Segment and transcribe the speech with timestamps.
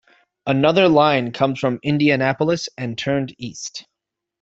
[0.47, 3.85] Another line comes from Indianapolis and turned east.